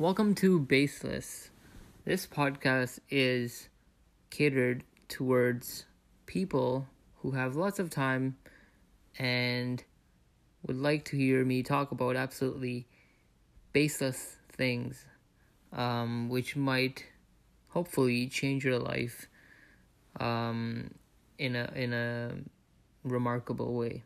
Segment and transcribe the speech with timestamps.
[0.00, 1.50] Welcome to Baseless.
[2.04, 3.68] This podcast is
[4.30, 5.86] catered towards
[6.24, 6.86] people
[7.16, 8.36] who have lots of time
[9.18, 9.82] and
[10.64, 12.86] would like to hear me talk about absolutely
[13.72, 15.04] baseless things,
[15.72, 17.04] um, which might
[17.70, 19.26] hopefully change your life
[20.20, 20.92] um,
[21.38, 22.34] in a in a
[23.02, 24.04] remarkable way.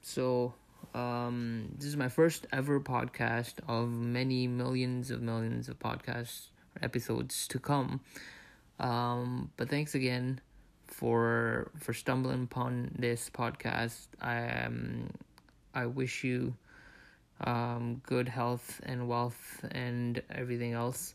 [0.00, 0.54] So
[0.94, 6.48] um, this is my first ever podcast of many millions of millions of podcasts
[6.82, 8.00] episodes to come.
[8.80, 10.40] Um, but thanks again
[10.86, 14.06] for for stumbling upon this podcast.
[14.20, 15.10] I um,
[15.74, 16.54] I wish you
[17.44, 21.14] um, good health and wealth and everything else.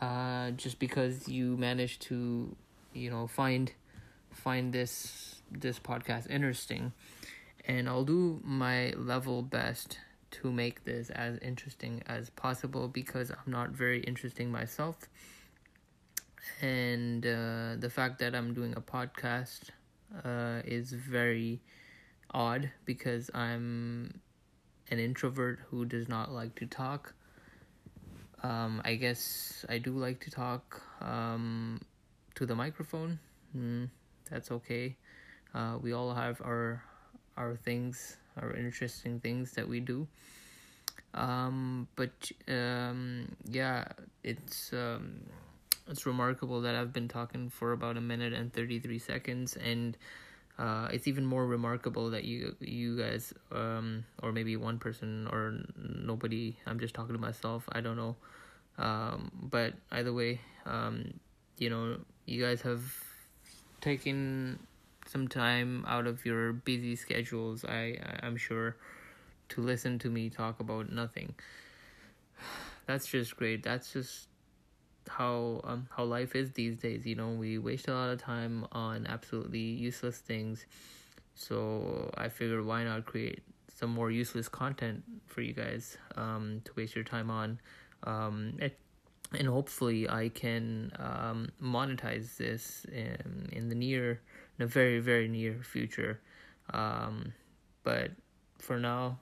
[0.00, 2.54] Uh, just because you managed to,
[2.94, 3.72] you know, find
[4.30, 6.92] find this this podcast interesting
[7.70, 9.98] and I'll do my level best
[10.32, 14.96] to make this as interesting as possible because I'm not very interesting myself.
[16.60, 19.70] And uh, the fact that I'm doing a podcast
[20.24, 21.60] uh, is very
[22.34, 24.20] odd because I'm
[24.90, 27.14] an introvert who does not like to talk.
[28.42, 31.80] Um, I guess I do like to talk um,
[32.34, 33.20] to the microphone.
[33.56, 33.90] Mm,
[34.28, 34.96] that's okay.
[35.54, 36.82] Uh, we all have our
[37.36, 40.06] our things, our interesting things that we do.
[41.14, 43.84] Um, but um, yeah,
[44.22, 45.20] it's um,
[45.88, 49.96] it's remarkable that I've been talking for about a minute and thirty three seconds, and
[50.58, 55.58] uh, it's even more remarkable that you you guys um, or maybe one person or
[55.76, 56.56] nobody.
[56.66, 57.68] I'm just talking to myself.
[57.72, 58.16] I don't know.
[58.78, 61.14] Um, but either way, um,
[61.58, 62.82] you know, you guys have
[63.80, 64.58] taken
[65.10, 68.76] some time out of your busy schedules, I I'm sure,
[69.50, 71.34] to listen to me talk about nothing.
[72.86, 73.62] That's just great.
[73.62, 74.28] That's just
[75.08, 77.06] how um how life is these days.
[77.06, 80.66] You know, we waste a lot of time on absolutely useless things.
[81.34, 83.40] So I figured why not create
[83.74, 87.58] some more useless content for you guys um to waste your time on.
[88.04, 88.78] Um it,
[89.32, 94.20] and hopefully I can um monetize this in in the near
[94.60, 96.20] in a very very near future.
[96.72, 97.32] Um,
[97.82, 98.10] but
[98.58, 99.18] for now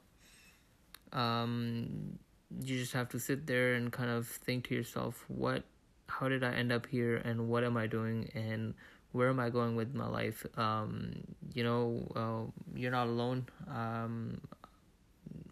[1.13, 2.19] um,
[2.61, 5.63] you just have to sit there and kind of think to yourself what
[6.09, 8.75] how did i end up here and what am i doing and
[9.13, 10.45] where am i going with my life?
[10.59, 11.25] Um,
[11.55, 13.47] you know uh, you're not alone.
[13.71, 14.41] Um,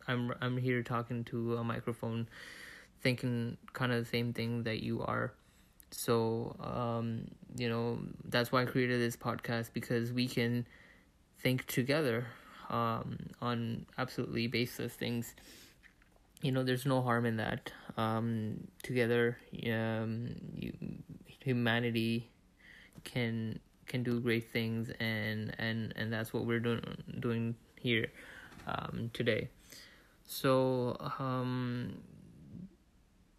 [0.09, 2.29] i'm i'm here talking to a microphone
[3.03, 5.33] thinking kind of the same thing that you are
[5.91, 10.67] so, um, you know, that's why I created this podcast because we can
[11.39, 12.27] think together
[12.71, 15.35] um, on absolutely baseless things.
[16.43, 17.73] You know, there's no harm in that.
[17.97, 19.39] Um, together,
[19.73, 20.73] um, you,
[21.41, 22.29] humanity
[23.05, 26.83] can can do great things, and and and that's what we're doing
[27.21, 28.09] doing here
[28.67, 29.49] um, today.
[30.27, 31.95] So, um,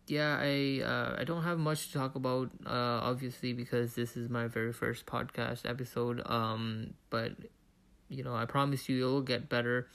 [0.07, 4.29] yeah, I uh, I don't have much to talk about, uh, obviously because this is
[4.29, 6.21] my very first podcast episode.
[6.25, 7.33] Um, but
[8.09, 9.87] you know, I promise you, it'll get better.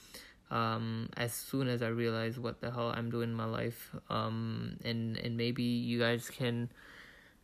[0.50, 3.94] Um, as soon as I realize what the hell I'm doing in my life.
[4.10, 6.68] Um, and and maybe you guys can,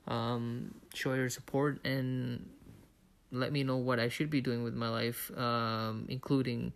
[0.07, 2.51] um, show your support and
[3.33, 5.31] let me know what I should be doing with my life.
[5.39, 6.75] Um, including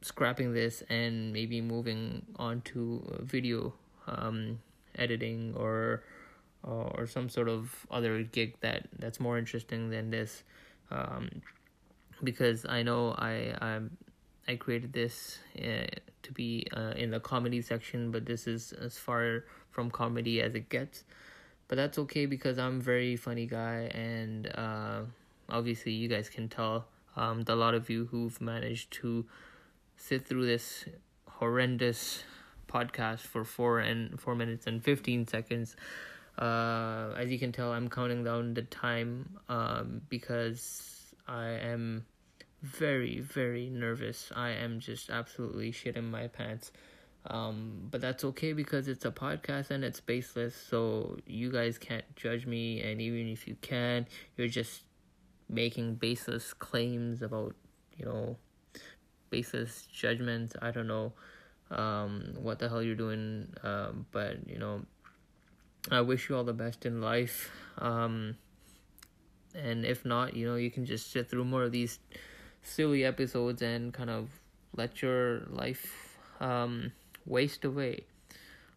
[0.00, 3.74] scrapping this and maybe moving on to video.
[4.06, 4.58] Um
[4.96, 6.02] editing or
[6.66, 10.42] uh, or some sort of other gig that that's more interesting than this.
[10.90, 11.42] Um,
[12.22, 13.80] because I know I i
[14.48, 15.86] I created this uh,
[16.22, 20.54] to be uh, in the comedy section but this is as far from comedy as
[20.54, 21.04] it gets.
[21.68, 25.02] But that's okay because I'm a very funny guy and uh,
[25.48, 26.86] obviously you guys can tell
[27.16, 29.24] um, the, lot of you who've managed to
[29.96, 30.84] sit through this
[31.28, 32.24] horrendous
[32.72, 35.76] podcast for four and four minutes and 15 seconds.
[36.38, 42.06] Uh, as you can tell, I'm counting down the time um, because I am
[42.62, 44.32] very, very nervous.
[44.34, 46.72] I am just absolutely shitting my pants.
[47.26, 52.04] Um, but that's okay because it's a podcast and it's baseless, so you guys can't
[52.16, 52.80] judge me.
[52.80, 54.82] And even if you can, you're just
[55.48, 57.54] making baseless claims about,
[57.96, 58.36] you know,
[59.30, 60.56] baseless judgments.
[60.60, 61.12] I don't know
[61.72, 63.48] um, what the hell you're doing.
[63.62, 64.82] Um, but you know,
[65.90, 67.50] I wish you all the best in life.
[67.78, 68.36] Um,
[69.54, 71.98] and if not, you know, you can just sit through more of these
[72.62, 74.28] silly episodes and kind of
[74.76, 76.92] let your life um,
[77.26, 78.04] waste away.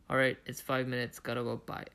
[0.10, 1.20] All right, it's five minutes.
[1.20, 1.58] Gotta go.
[1.58, 1.95] Bye.